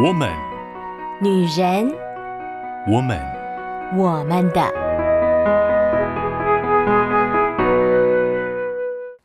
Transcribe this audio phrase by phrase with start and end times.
[0.00, 0.32] 我们，
[1.20, 1.92] 女人，
[2.86, 3.18] 我们，
[3.96, 4.62] 我们的。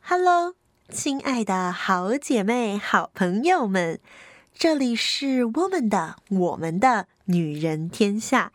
[0.02, 0.56] Hello，
[0.88, 4.00] 亲爱的好姐妹、好朋友们，
[4.52, 8.50] 这里是我们的、我们的女人天下。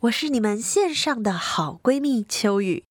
[0.00, 2.84] 我是你们线上的好闺蜜秋雨。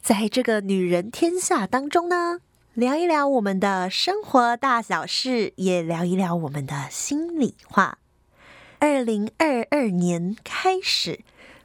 [0.00, 2.38] 在这个女人天下当中呢，
[2.78, 7.98] 聊一聊我们的生活大小事，也聊一聊我们的心里话。
[8.78, 11.18] 二零二二年开始，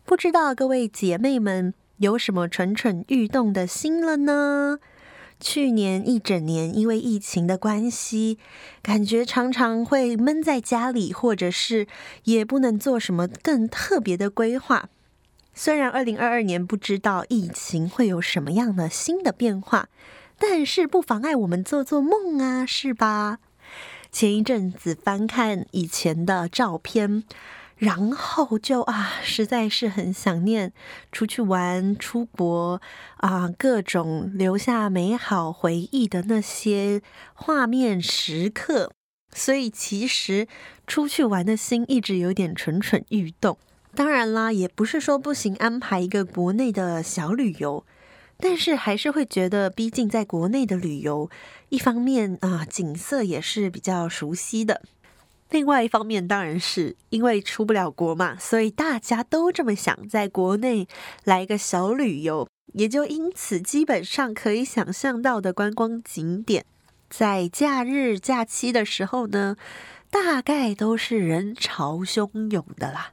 [0.05, 4.79] 不知道各位姐妹们有什么蠢蠢欲动的心了呢？
[5.39, 8.39] 去年一整年因为疫情的关系，
[8.81, 11.85] 感觉常常会闷在家里，或者是
[12.23, 14.89] 也不能做什么更特别的规划。
[15.53, 19.89] 虽然二零二二年不知道疫情会有什么样的新的变化。
[20.37, 23.39] 但是不妨碍我们做做梦啊，是吧？
[24.11, 27.23] 前一阵子翻看以前的照片，
[27.77, 30.71] 然后就啊，实在是很想念
[31.11, 32.79] 出去玩、出国
[33.17, 37.01] 啊，各种留下美好回忆的那些
[37.33, 38.91] 画面时刻。
[39.35, 40.47] 所以其实
[40.85, 43.57] 出去玩的心一直有点蠢蠢欲动。
[43.95, 47.83] 当然啦，也不是说不行，安排一个国内的小旅游。
[48.37, 51.29] 但是还是会觉得，毕竟在国内的旅游，
[51.69, 54.81] 一方面啊，景色也是比较熟悉的；
[55.49, 60.87] 另外一方面，当然是因为出不了国嘛，所以大家都这么想，在国内
[61.23, 66.65] 来一个小旅游，也就因此基本上可以想象到的观光景点，
[67.09, 69.55] 在假日假期的时候呢，
[70.09, 73.12] 大概都是人潮汹涌的啦。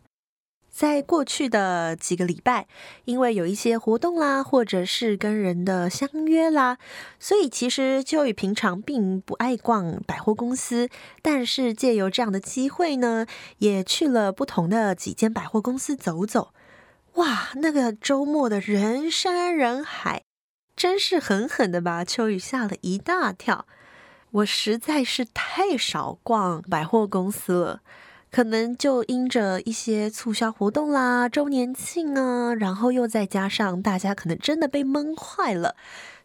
[0.81, 2.67] 在过去的几个礼拜，
[3.05, 6.79] 因为有一些活动啦，或者是跟人的相约啦，
[7.19, 10.89] 所以其实秋雨平常并不爱逛百货公司，
[11.21, 13.27] 但是借由这样的机会呢，
[13.59, 16.55] 也去了不同的几间百货公司走走。
[17.17, 20.23] 哇，那个周末的人山人海，
[20.75, 23.67] 真是狠狠的把秋雨吓了一大跳。
[24.31, 27.83] 我实在是太少逛百货公司了。
[28.31, 35.75] 可能就因着一些促销活动啦、周年庆啊，然后又再加上大家可能真的被闷坏了，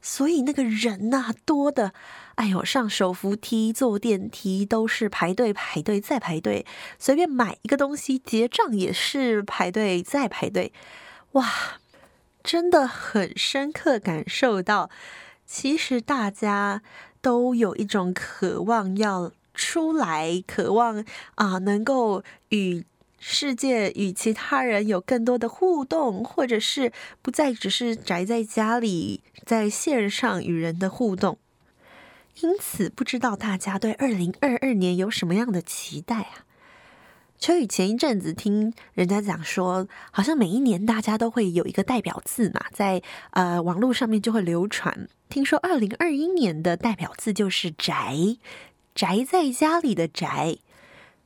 [0.01, 1.93] 所以那个人呐多的，
[2.35, 6.63] 哎呦，上手扶梯、坐电梯都是排队、排队再排队，
[6.99, 10.71] 随便买一个东西结账也是排队再排队，
[11.31, 11.49] 哇，
[12.43, 14.91] 真的很深刻感受到，
[15.47, 16.83] 其实大家
[17.19, 19.31] 都有一种渴望要。
[19.55, 21.03] 出来，渴望
[21.35, 22.83] 啊、能够与
[23.19, 31.39] 世界、与其他人有更多的互动，或者是不再只是宅在家里，在线上与人的互动。
[32.41, 36.45] 因此，不知道大家对二零二二年有什么样的期待啊？
[37.37, 43.01] 秋雨前一阵子听人家讲说，好像每一年大家都会有一个代表字嘛，在
[43.31, 45.07] 呃网络上面就会流传。
[45.29, 48.37] 听说二零二一年的代表字就是宅。
[48.95, 50.57] 宅在家里的宅，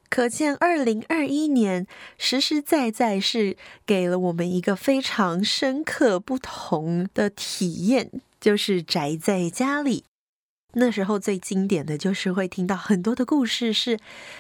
[0.09, 1.85] 可见二零二一年
[2.17, 8.09] 实实在在是给了我们一个非常深刻不同的体验，
[8.41, 10.03] 就是宅在家里。
[10.73, 13.99] 那时候最经典的就是会听到很多的故事，是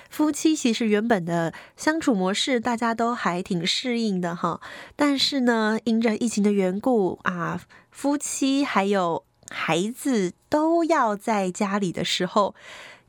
[0.09, 4.59] 夫妻其实原本的相处模式大家都还挺适应的哈，
[4.95, 12.55] 但是呢，因着疫情的缘故啊，夫妻还有孩子都要在家里的时候。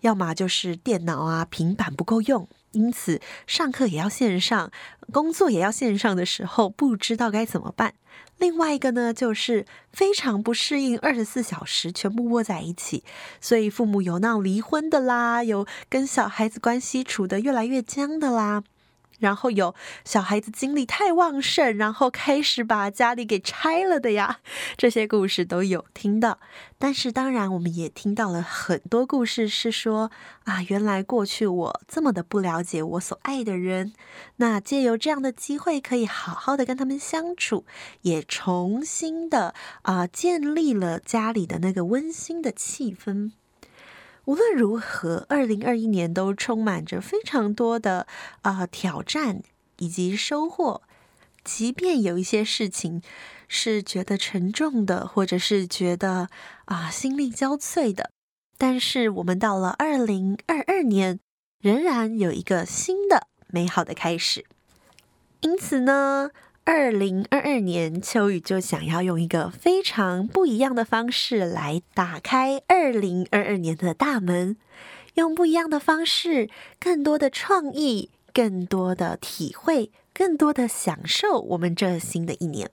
[0.01, 4.71] 要么就是电脑啊、平板不够用，因此上课也要线上，
[5.13, 7.95] 工作也要线上的时候，不知道该怎么办。
[8.39, 13.05] 另外一个呢，就是非常不适应二十四小时全部窝在一起，
[13.41, 18.65] 所以父母有闹离婚的啦，有跟小孩子关系处得越来越僵的啦。
[19.21, 24.41] 然后有小孩子精力太旺盛，然后开始把家里给拆了的呀，
[24.77, 26.41] 这些故事都有听到。
[26.79, 30.11] 但是当然，我们也听到了很多故事，是说
[30.45, 33.93] 啊，原来过去我这么的不了解我所爱的人，
[34.37, 37.67] 那借由这样的机会，可以好好的跟他们相处，
[38.01, 43.33] 也重新的啊建立了家里的那个温馨的气氛。
[44.27, 48.07] 无论如何，二零二一年都充满着非常多的
[48.43, 49.43] 啊、挑战
[49.79, 50.83] 以及收获。
[51.43, 53.03] 即便有一些事情
[53.49, 56.29] 是觉得沉重的，或者是觉得
[56.67, 58.11] 啊、心力交瘁的，
[58.59, 61.19] 但是我们到了二零二二年，
[61.61, 64.45] 仍然有一个新的美好的开始。
[65.41, 66.31] 因此呢，
[66.65, 74.57] 二零二二年，秋雨就想要用一个非常不一样的方式来打开二零二二年的大门，
[75.15, 76.49] 用不一样的方式，
[76.79, 82.71] 更多的创意，更多的体会，更多的享受我们这新的一年。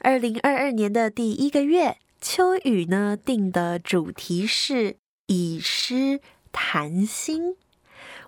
[0.00, 4.96] 二零二二年的第一个月，秋雨呢定的主题是
[5.26, 6.20] 以诗
[6.52, 7.56] 谈心。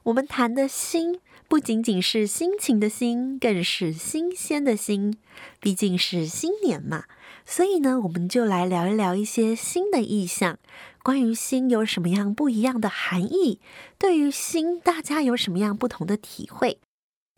[0.05, 1.21] 我们谈的心，
[1.53, 5.19] 不仅仅是心情的新，更是新鲜的新。
[5.61, 7.05] 毕竟是新年嘛，
[7.45, 10.59] 所以呢，我们就来聊一聊一些新的意象。
[11.03, 13.61] 关于新有什么样不一样的含义？
[13.99, 16.79] 对于新，大家有什么样不同的体会？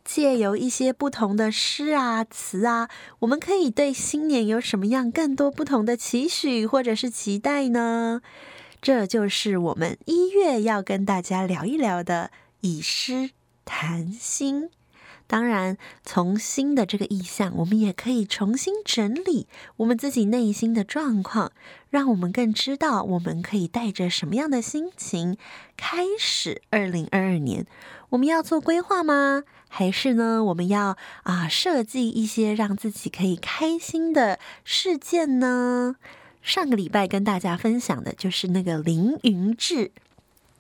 [0.05, 2.89] 借由一些不同的诗啊、词啊，
[3.19, 8.23] 我们可以对新年有什么样更多不同的期许或者是期待呢？
[8.81, 12.31] 这就是我们一月要跟大家聊一聊的，
[12.61, 13.31] 以诗
[13.65, 14.71] 谈心。
[15.27, 19.47] 当然，从新的这个意象，我们也可以重新整理
[19.77, 21.51] 我们自己内心的状况，
[21.89, 25.39] 让我们更知道我们可以带着什么样的心情
[25.79, 27.67] 开始二零二二年。
[28.11, 29.45] 我们要做规划吗？
[29.69, 35.97] 还是呢，我们要啊设计一些让自己可以开心的事件呢？
[36.43, 39.91] 上个礼拜跟大家分享的就是那个凌云志。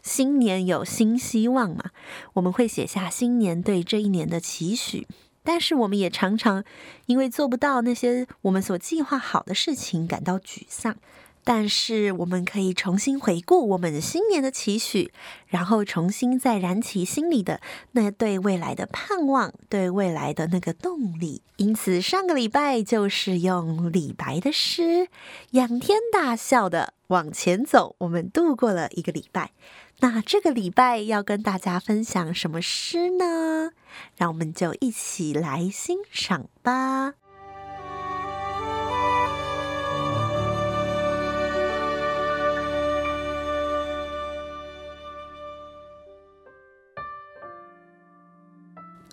[0.05, 1.91] 新年有新希望嘛，
[2.35, 5.09] 我们会写下新年对这一年的期许，
[5.43, 6.62] 但是我们也常常
[7.06, 10.97] 因为做不到那些我们所计划好的事情感到沮丧。
[11.44, 15.12] 但是我们可以重新回顾我们新年的期许，
[15.46, 17.61] 然后重新再燃起心里的
[17.93, 21.43] 那对未来的盼望，对未来的那个动力。
[21.56, 25.08] 因此，上个礼拜就是用李白的诗，
[25.50, 29.52] 仰天大笑的往前走，我们度过了一个礼拜。
[30.00, 33.70] 那这个礼拜要跟大家分享什么诗呢？
[34.17, 37.14] 让我们就一起来欣赏吧。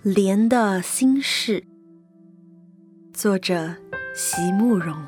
[0.04, 1.64] 莲的心事，
[3.14, 3.76] 作者
[4.16, 5.00] 席慕蓉。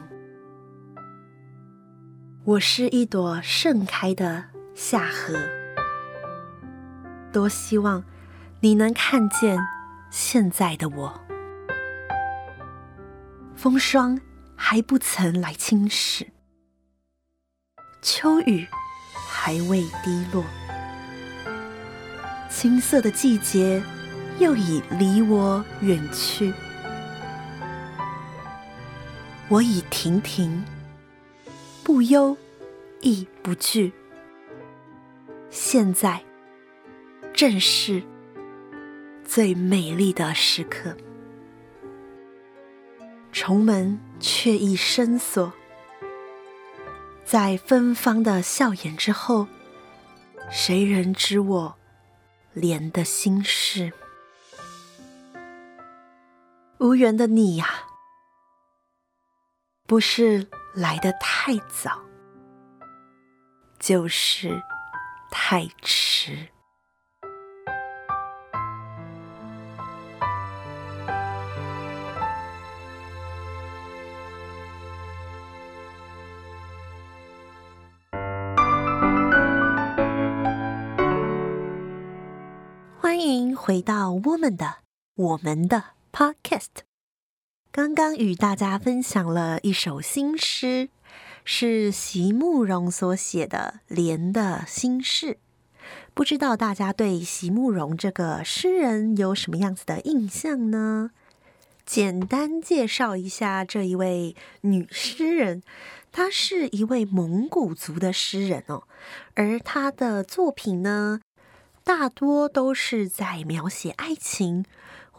[2.43, 4.43] 我是一朵盛开的
[4.75, 5.35] 夏荷，
[7.31, 8.03] 多希望
[8.59, 9.57] 你能看见
[10.11, 11.19] 现在的我。
[13.55, 14.21] 风霜
[14.55, 16.27] 还不曾来侵蚀，
[18.03, 18.67] 秋雨
[19.27, 20.45] 还未滴落，
[22.47, 23.81] 青涩的季节。
[24.43, 26.53] 又已离我远去，
[29.47, 30.65] 我已亭亭，
[31.81, 32.35] 不忧
[32.99, 33.93] 亦不惧。
[35.49, 36.21] 现在
[37.33, 38.03] 正是
[39.23, 40.97] 最美丽的时刻。
[43.31, 45.53] 重门却已深锁，
[47.23, 49.47] 在芬芳的笑颜之后，
[50.51, 51.75] 谁人知我
[52.51, 53.93] 莲的心事？
[56.83, 57.65] 无缘的你呀，
[59.87, 62.01] 不是来的太早，
[63.79, 64.61] 就是
[65.31, 66.49] 太迟。
[82.99, 84.79] 欢迎回到我们的
[85.15, 85.92] 我们的。
[86.15, 86.67] Podcast
[87.71, 90.89] 刚刚与大家分享了一首新诗，
[91.43, 95.25] 是席慕蓉所写的《莲的心事》。
[96.13, 101.09] 不知道大家对席慕蓉这个诗人有什么样子的印象呢？
[101.83, 105.63] 简单介绍一下这一位女诗人，
[106.11, 108.83] 她是一位蒙古族的诗人哦，
[109.33, 111.21] 而她的作品呢，
[111.83, 114.63] 大多都是在描写爱情。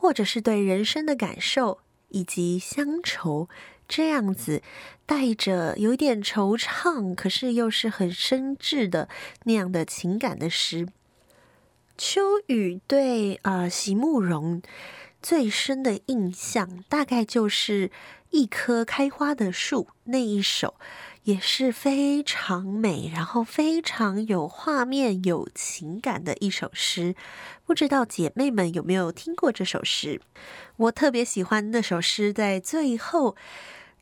[0.04, 1.78] 或者是对人生的感受
[2.10, 3.48] 以及乡愁
[3.88, 4.60] 这样子，
[5.06, 9.08] 带着有点惆怅，可是又是很深挚的
[9.44, 10.86] 那样的情感的诗。
[11.96, 14.60] 秋雨对啊、呃、席慕容
[15.22, 17.90] 最深的印象，大概就是
[18.34, 20.74] 一棵开花的树那一首。
[21.22, 27.14] 也是非常美，然后非常有画面、有情感的一首诗。
[27.64, 30.20] 不知道姐妹们有没有听过这首诗？
[30.76, 33.36] 我特别喜欢那首诗，在最后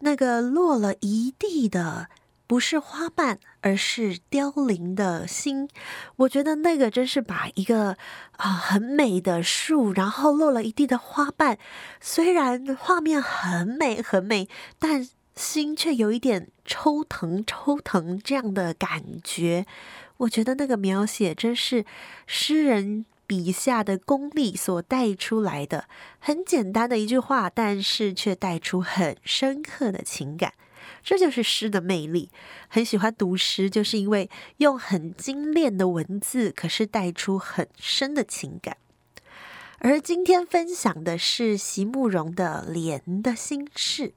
[0.00, 2.08] 那个落了一地的，
[2.52, 5.70] 不是花瓣，而是凋零的心。
[6.16, 7.96] 我觉得那个真是把一个
[8.32, 11.56] 啊、很美的树，然后落了一地的花瓣，
[11.98, 15.08] 虽然画面很美很美，但。
[15.34, 19.64] 心却有一点抽疼、抽疼这样的感觉，
[20.18, 21.86] 我觉得那个描写真是
[22.26, 25.88] 诗人笔下的功力所带出来的。
[26.18, 30.54] 很简单的一句话，但是却带出很深刻的情感。
[31.02, 32.30] 这就是诗的魅力。
[32.68, 38.76] 很喜欢读诗，就是因为用很精炼的文字，可是带出很深的情感。
[39.78, 44.08] 而今天分享的是席慕蓉的《莲的心事》，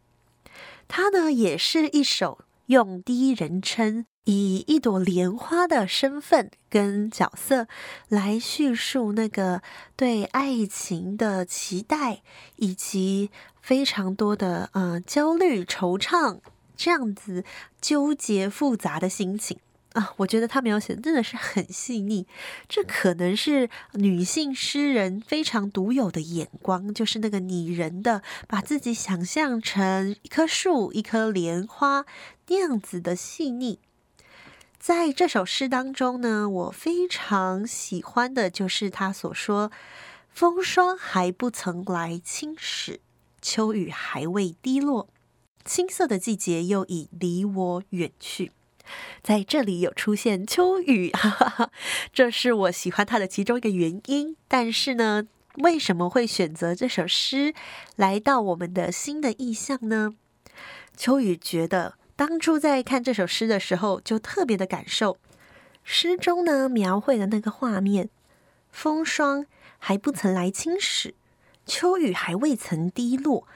[0.88, 7.67] 它呢也是一首用第一人称，以一朵莲花的身份跟角色
[8.10, 9.62] 来叙述那个
[9.96, 12.22] 对爱情的期待，
[12.58, 16.39] 以及非常多的呃焦虑、惆怅
[16.75, 17.44] 这样子
[17.79, 19.60] 纠结复杂的心情。
[19.94, 22.27] 啊，我觉得他描写的真的是很细腻，
[22.67, 32.05] 这可能是女性诗人非常独有的眼光，就是那个拟人的，把自己想象成一棵树、一棵莲花
[32.48, 33.79] 那样子的细腻。
[34.86, 39.72] 在这首诗当中呢，我非常喜欢的就是他所说
[40.30, 43.00] ：“风霜还不曾来侵蚀，
[43.42, 45.10] 秋雨还未滴落，
[45.63, 48.51] 青涩的季节又已离我远去。”
[49.24, 51.72] 在这里有出现秋雨，哈哈哈，
[52.13, 54.38] 这是我喜欢他的其中一个原因。
[54.48, 55.24] 但是呢，
[55.63, 57.56] 为什么会选择这首诗
[57.96, 60.13] 来到我们的新的意象呢？
[60.96, 65.18] 秋雨觉得当初在看这首诗的时候，就特别的感受，
[65.84, 68.10] 诗中呢描绘的那个画面，
[68.72, 69.46] 风霜
[69.78, 71.14] 还不曾来侵蚀，
[71.66, 73.48] 秋雨还未曾滴落。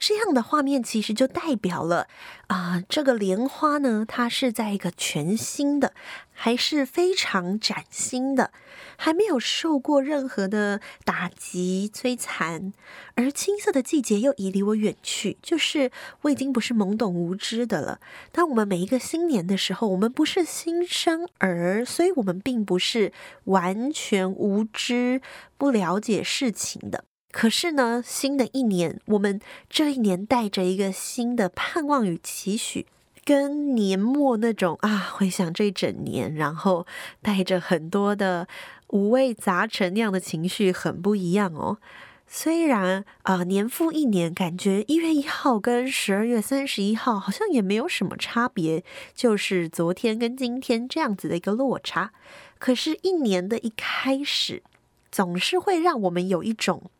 [0.00, 2.08] 这样的画面其实就代表了
[2.46, 5.92] 啊、这个莲花呢，它是在一个全新的，
[6.32, 8.50] 还是非常崭新的，
[8.96, 12.72] 还没有受过任何的打击摧残，
[13.14, 15.92] 而青涩的季节又已离我远去，就是
[16.22, 18.00] 我已经不是懵懂无知的了。
[18.32, 23.12] 当我们每一个新年的时候，我们不是新生儿，所以我们并不是
[23.44, 25.20] 完全无知、
[25.56, 27.04] 不了解事情的。
[27.32, 32.86] 可是呢，新的一年，我们这一年带着一个新的盼望与期许，
[33.24, 36.86] 跟年末那种啊，回想这一整年，然后
[37.22, 38.48] 带着很多的
[38.88, 41.78] 五味杂陈那样的情绪，很不一样哦。
[42.26, 48.84] 虽然啊、呃，年复一年，感觉一月一号跟十二月三十一号好像也没有什么差别，
[49.14, 52.12] 就是昨天跟今天这样子的一个落差。
[52.58, 54.62] 可是，一年的一开始，
[55.10, 56.90] 总是会让我们有一种。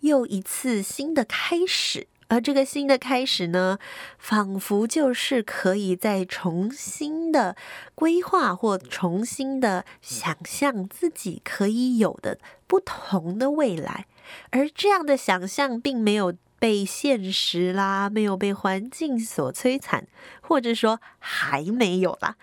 [0.00, 3.78] 又一次新的开始，而这个新的开始呢，
[4.18, 7.56] 仿佛就是可以再重新的
[7.94, 14.06] 规划或重新的想象自己可以有的不同的未来，
[14.50, 20.06] 而这样的想象并没有被现实啦，没有被环境所摧残，
[20.40, 22.36] 或者说还没有啦，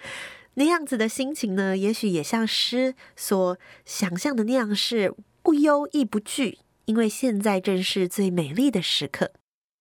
[0.55, 6.59] 那样子的心情呢，也许也像诗所想象的那样，是不忧亦不惧。
[6.87, 9.33] 因为现在正是最美丽的时刻，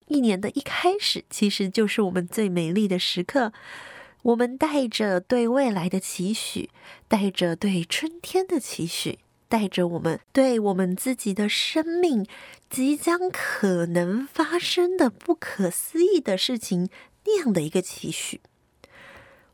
[0.09, 3.53] 一年的一开始其实就是我们最美丽的时刻。
[4.23, 6.69] 我们带着对未来的期许，
[7.07, 12.27] 带着对春天的期许，带着我们对我们自己的生命
[12.69, 16.89] 即将可能发生的不可思议的事情
[17.25, 18.41] 那样的一个期许。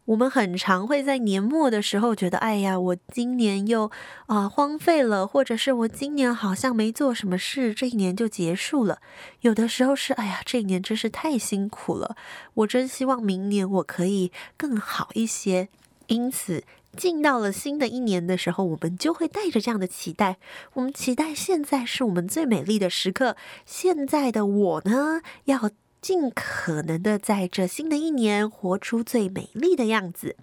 [0.06, 3.90] 我们很常会在年末的时候觉得，哎呀，我今年又
[4.26, 8.99] 啊、荒废了，或者是我今年好像没做什么事，这一年就结束了。
[9.42, 12.16] 有的时候是，哎呀，这一年真是太辛苦了，
[12.54, 15.68] 我真希望明年我可以更好一些。
[16.09, 16.64] 因此，
[16.97, 20.38] 进到了新的一年的时候，我们就会带着这样的期待，
[20.73, 25.71] 我们期待现在是我们最美丽的时刻，现在的我呢，要。
[26.02, 30.35] 尽可能的在这新的一年活出最美丽的样子，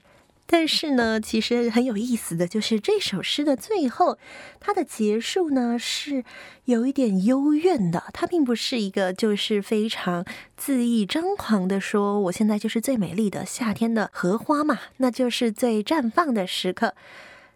[0.45, 4.17] 但是呢， 其实很有意思的就是这首诗的最后，
[4.61, 6.23] 它的结束呢是
[6.63, 8.05] 有一点幽怨的。
[8.13, 10.25] 它并不是一个就是非常
[10.57, 16.95] 恣意张狂的说，我现在就是最美丽的夏天的荷花嘛，那就是最绽放的时刻。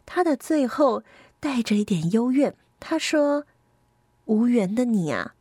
[0.05, 1.03] 它的最后
[1.39, 3.45] 带着一点幽怨，他说
[4.25, 5.35] ：“无缘的你啊，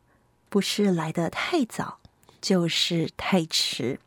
[0.49, 1.99] 不是来的太早。”
[2.43, 4.01] 就是太迟，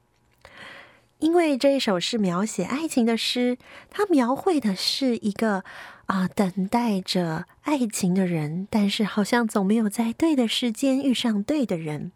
[1.20, 3.58] 因为这一首是描写爱情的诗，
[3.90, 5.64] 它描绘的是一个
[6.08, 12.12] 啊、等待着爱情的人，但是好像总没有在对的时间遇上对的人，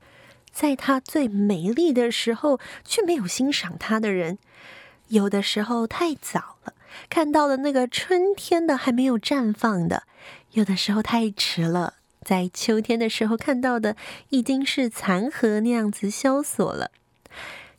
[0.51, 4.37] 在他最美丽的时候却没有欣赏他的人，
[5.07, 6.73] 有的时候太早了，
[7.09, 10.03] 看到了那个春天的还没有绽放的，
[10.51, 11.95] 有的时候太迟了。
[12.29, 13.95] 在秋天的时候看到的
[14.29, 16.91] 已经是残荷那样子萧索了，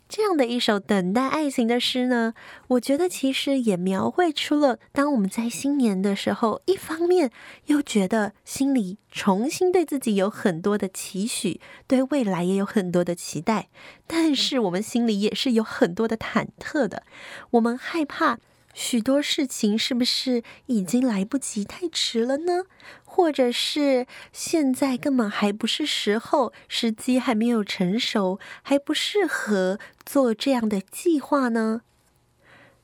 [0.08, 2.34] 这样的一首等待爱情的诗呢，
[2.66, 7.30] 我觉得其实也描绘出了，当我们在新年的时候，一方面
[7.66, 13.68] 又觉得心里重新对自己有很多的期许，对未来也有很多的期待，
[14.08, 17.04] 但是我们心里也是有很多的忐忑的，
[17.52, 18.40] 我们害怕。
[18.72, 22.64] 许多事情是不是已经来不及，太迟了呢？
[23.04, 31.82] 或者是现在根本还不是时候，时机还没有成熟，还不适合做这样的计划呢？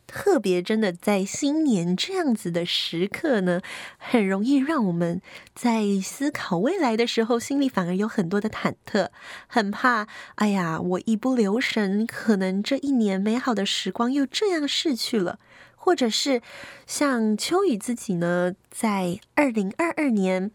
[0.09, 3.61] 特别真的在新年这样子的时刻呢，
[3.99, 5.21] 很容易让我们
[5.53, 9.09] 在思考未来的时候，心里反而有很多的忐忑，
[9.49, 15.41] 很怕，哎呀，我一不留神，可能这一年美好的时光又这样逝去了。
[15.87, 16.43] 或者是
[16.85, 20.51] 像秋雨自己呢，在二零二二年，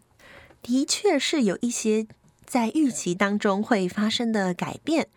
[0.60, 2.06] 的确是有一些
[2.44, 5.08] 在预期当中会发生的改变。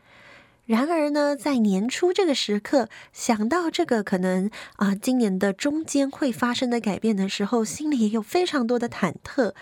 [0.65, 9.53] 然而呢，在年初这个时刻，想到这个可能啊、今年的中间会发生的改变的时候，心里也有非常多的忐忑。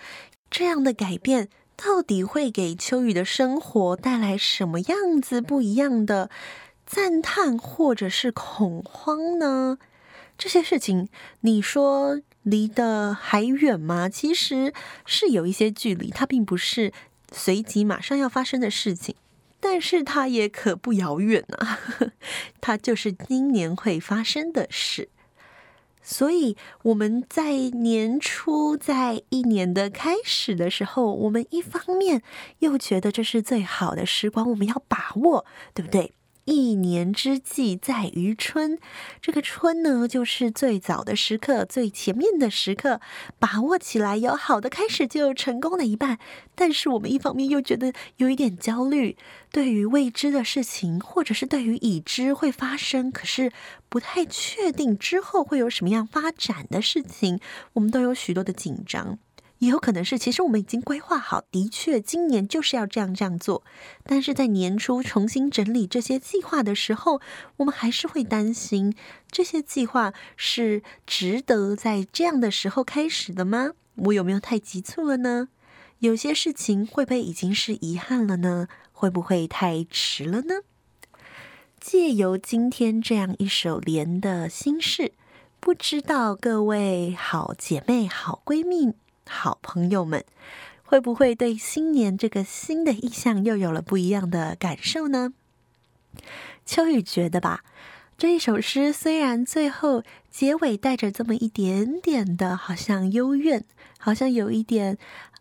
[0.48, 6.30] 这样的改变到底会给秋雨的生活带来什么样子不一样的
[6.86, 9.78] 赞叹，或者是恐慌呢？
[10.36, 11.08] 这些事情，
[11.40, 14.08] 你说离得还远吗？
[14.08, 14.74] 其实
[15.06, 16.92] 是有一些距离，它并不是
[17.32, 19.14] 随即马上要发生的事情，
[19.60, 21.78] 但是它也可不遥远啊，
[22.60, 25.08] 它就是今年会发生的事。
[26.02, 32.22] 所以我们在年初，在一年的开始的时候，我们一方面
[32.58, 36.12] 又觉得这是最好的时光，我们要把握，对不对？
[36.44, 38.78] 一年之计在于春，
[39.20, 43.00] 这个春呢，就是最早的时刻，最前面的时刻，
[43.38, 46.18] 把握起来，有好的开始，就有成功的一半。
[46.54, 49.16] 但是我们一方面又觉得有一点焦虑，
[49.50, 53.50] 对于未知的事情，或者是对于已知会发生，可是
[53.88, 57.40] 不太确定之后会有什么样发展的事情，
[57.72, 59.18] 我们都有许多的紧张。
[59.64, 63.64] 也有可能是，其实我们已经规划好，的确今年就是要这样这样做。
[64.04, 67.22] 但是在年初重新整理这些计划的时候，
[67.56, 68.94] 我们还是会担心
[69.30, 73.70] 这些计划是值得在这样的时候开始的吗？
[73.94, 75.48] 我有没有太急促了呢？
[76.00, 78.68] 有些事情会不会已经是遗憾了呢？
[78.92, 80.56] 会不会太迟了呢？
[81.80, 85.12] 借由今天这样一首莲的心事，
[85.58, 88.92] 不知道各位好姐妹、好闺蜜。
[89.26, 90.24] 好朋友们，
[90.84, 95.32] 会不会对新年这个新的意象又有了不一样的感受呢？
[96.64, 97.64] 秋雨觉得吧，
[98.16, 103.64] 这一首诗虽然最后结尾带着这么一点点的，好像幽怨，
[103.98, 104.96] 好像有一点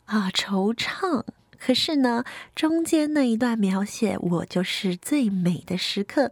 [0.05, 1.23] 啊惆怅，
[1.59, 2.23] 可是呢，
[2.55, 6.31] 中间那一段描写我就是最美的时刻，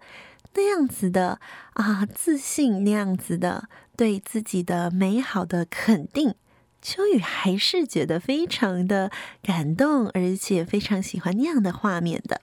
[0.56, 1.40] 那样子的
[1.74, 6.34] 啊自信，那样子的对自己的美好的肯定。
[6.82, 9.12] 秋雨还是觉得非常的
[9.44, 12.42] 感动，而且非常喜欢那样的画面的。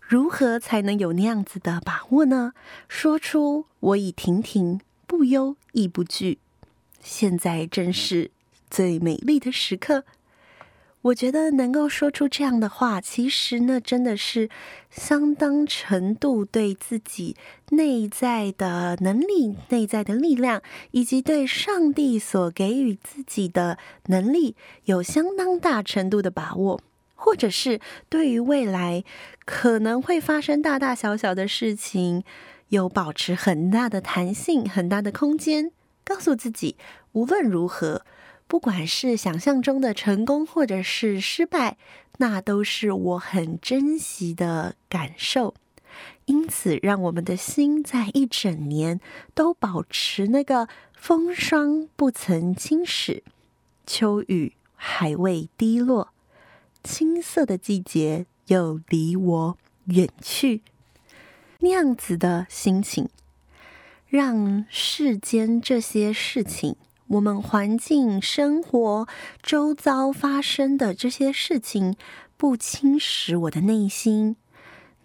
[0.00, 2.52] 如何才能有那样子的把握呢？
[2.88, 6.38] 说出我已亭亭，不忧亦不惧，
[7.00, 8.32] 现在正是
[8.68, 10.04] 最美丽的时刻。
[11.02, 14.50] 我觉得能够说出这样的话，其实呢，真的是
[14.90, 17.34] 相当程度对自己
[17.70, 20.60] 内在的能力、内在的力量，
[20.90, 26.82] 以及对上帝所给予自己的能力，有相当大程度的把握，
[27.14, 29.02] 或者是对于未来
[29.46, 32.22] 可能会发生大大小小的事情，
[32.68, 35.72] 有保持很大的弹性、很大的空间，
[36.04, 36.76] 告诉自己，
[37.12, 38.02] 无论如何。
[38.50, 41.76] 不管是想象中的成功，或者是失败，
[42.18, 45.54] 那都是我很珍惜的感受。
[46.24, 48.98] 因此，让我们的心在一整年
[49.34, 53.22] 都保持那个风霜不曾侵蚀，
[53.86, 56.12] 秋雨还未滴落，
[56.82, 60.62] 青涩的季节又离我远去，
[61.60, 63.08] 那样子的心情，
[64.08, 66.74] 让世间这些事情。
[67.10, 69.08] 我们环境、生活
[69.42, 71.96] 周遭发生的这些事情，
[72.36, 74.36] 不侵蚀我的内心。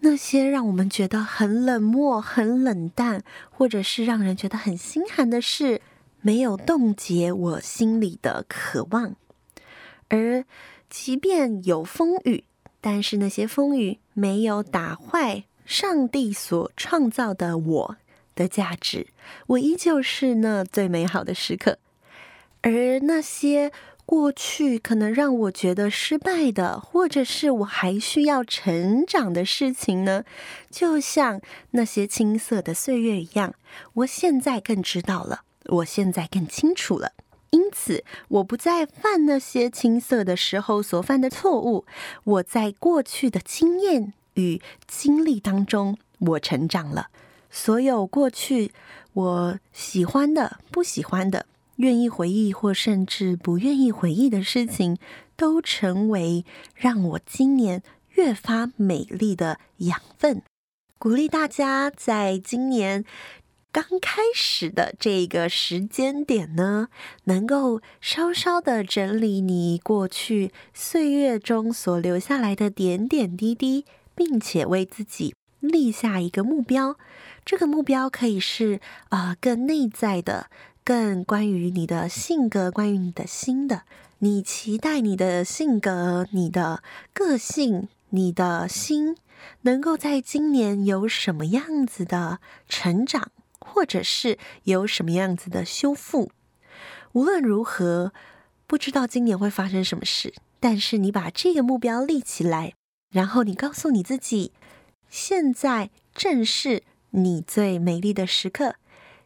[0.01, 5.81] 那些让我们觉得很冷漠、很冷淡，或者是让人觉得很心寒的事，
[6.21, 9.15] 没有冻结我心里的渴望。
[10.09, 10.45] 而
[10.87, 12.43] 即便有风雨，
[12.81, 17.97] 但是那些风雨没有打坏上帝所创造的我
[18.35, 19.07] 的价值，
[19.47, 21.79] 我依旧是那最美好的时刻。
[22.65, 23.71] 而那些
[24.07, 30.23] 过去可能让我觉得失败的，或者是我还需要成长的事情呢？
[30.71, 31.39] 就像
[31.71, 33.53] 那些青涩的岁月一样，
[33.93, 37.11] 我现在更知道了，我现在更清楚了。
[37.51, 41.85] 因此，我不再犯那些青涩的时候所犯的错误。
[42.23, 47.09] 我在过去的经验与经历当中，我成长了。
[47.51, 48.71] 所有过去
[49.13, 51.45] 我喜欢的、不喜欢的。
[51.77, 54.97] 愿意回忆或甚至不愿意回忆的事情，
[55.35, 57.83] 都成为让我今年
[58.15, 60.41] 越发美丽的养分。
[60.97, 63.03] 鼓励大家在今年
[63.71, 66.87] 刚开始的这个时间点呢，
[67.25, 73.83] 能够稍稍的整理你过去岁月中所留下来的点点滴滴，
[74.15, 76.95] 并且为自己立下一个目标。
[77.43, 80.49] 这个目标可以是啊、呃，更内在的。
[80.85, 83.81] 更关于你的性格，关于你的心的，
[84.19, 89.17] 你期待你的性格、你的个性、你的心，
[89.63, 96.29] 能够在今年有什么样子的成长，或者是有什么样子的修复。
[97.13, 98.13] 无论如何，
[98.67, 102.75] 不知道今年会发生什么事，但是你把这个目标立起来，
[103.09, 104.51] 然后你告诉你自己，
[105.09, 108.75] 现在正是你最美丽的时刻。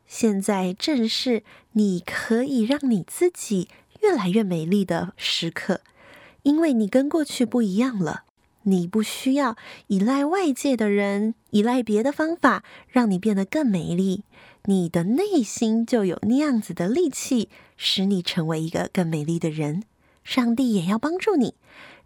[0.10, 1.44] 现在正是
[1.74, 3.70] 你可以让你自己
[4.02, 5.82] 越来越美丽的时刻，
[6.42, 8.24] 因为你跟过去不一样了。
[8.64, 14.24] 你不需要依赖外界的人，依赖别的方法让你变得更美丽。
[14.66, 19.84] 你的内心就有那样子的力气，使你成为一个更美丽的人。
[20.24, 21.54] 上帝也要帮助你，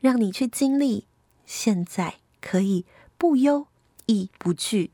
[0.02, 1.06] 让你去经历。
[1.46, 2.86] 现在可以
[3.18, 3.68] 不忧
[4.08, 4.92] 亦不惧，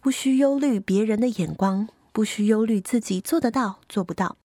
[0.00, 1.88] 不需忧虑别人的眼光。
[2.18, 4.38] 不需忧虑自己做得到做不到，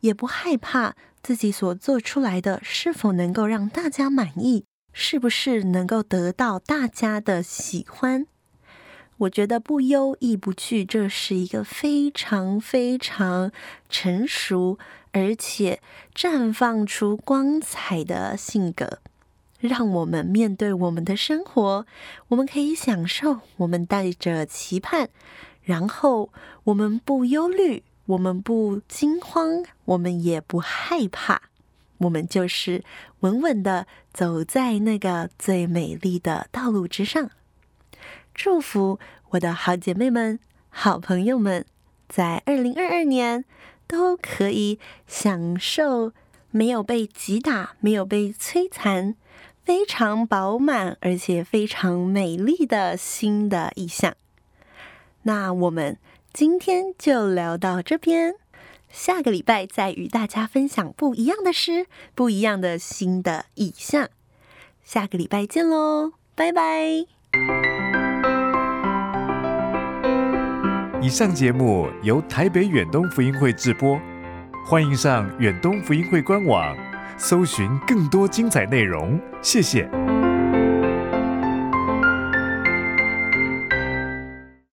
[0.00, 8.26] 也不害怕自己所做出来的是否能够让大家满意，是不是能够得到大家的喜欢。
[9.18, 13.52] 我觉得不忧亦不惧，这是一个非常非常
[13.88, 14.80] 成熟
[15.12, 15.80] 而且
[16.12, 18.98] 绽放出光彩的性格，
[19.60, 21.86] 让我们面对我们的生活，
[22.26, 25.10] 我们可以享受，我们带着期盼。
[25.64, 26.30] 然后
[26.64, 31.42] 我们不忧虑，我们不惊慌，我们也不害怕，
[31.98, 32.84] 我们就是
[33.20, 37.30] 稳稳的走在那个最美丽的道路之上。
[38.34, 38.98] 祝福
[39.30, 41.64] 我的好姐妹们、好朋友们，
[42.08, 43.44] 在二零二二年
[43.86, 46.12] 都可以享受
[46.50, 49.14] 没有被击打、没有被摧残、
[49.62, 54.14] 非常饱满而且非常美丽的新的意象。
[55.26, 55.98] 那我们
[56.32, 58.34] 今天就聊到这边，
[58.90, 64.08] 下个礼拜再与大家分享不一样的诗，不一样的新的意象。
[64.82, 67.06] 下个礼拜见喽，拜拜。
[71.00, 73.98] 以上节目由台北远东福音会制播，
[74.66, 76.76] 欢迎上远东福音会官网，
[77.16, 79.18] 搜寻更多精彩内容。
[79.40, 80.03] 谢谢。